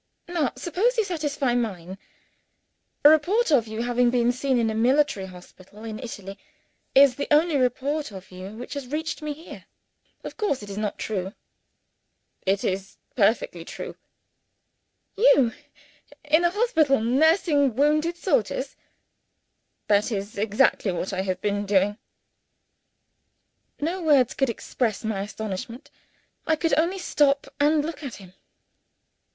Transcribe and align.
"Now 0.27 0.51
suppose 0.55 0.97
you 0.97 1.03
satisfy 1.03 1.53
mine. 1.53 1.99
A 3.05 3.09
report 3.09 3.51
of 3.51 3.67
your 3.67 3.83
having 3.83 4.09
been 4.09 4.31
seen 4.31 4.57
in 4.57 4.71
a 4.71 4.73
military 4.73 5.27
hospital 5.27 5.83
in 5.83 5.99
Italy, 5.99 6.39
is 6.95 7.15
the 7.17 7.27
only 7.29 7.55
report 7.55 8.09
of 8.09 8.31
you 8.31 8.49
which 8.57 8.73
has 8.73 8.87
reached 8.87 9.21
me 9.21 9.33
here. 9.33 9.65
Of 10.23 10.37
course, 10.37 10.63
it 10.63 10.71
is 10.71 10.77
not 10.79 10.97
true?" 10.97 11.35
"It 12.47 12.63
is 12.63 12.97
perfectly 13.15 13.63
true." 13.63 13.95
"You, 15.15 15.53
in 16.23 16.45
a 16.45 16.49
hospital, 16.49 16.99
nursing 16.99 17.75
wounded 17.75 18.17
soldiers?" 18.17 18.75
"That 19.87 20.11
is 20.11 20.35
exactly 20.35 20.91
what 20.91 21.13
I 21.13 21.21
have 21.21 21.41
been 21.41 21.67
doing." 21.67 21.99
No 23.79 24.01
words 24.01 24.33
could 24.33 24.49
express 24.49 25.03
my 25.03 25.21
astonishment. 25.21 25.91
I 26.47 26.55
could 26.55 26.73
only 26.75 26.97
stop, 26.97 27.45
and 27.59 27.85
look 27.85 28.01
at 28.01 28.15
him. 28.15 28.33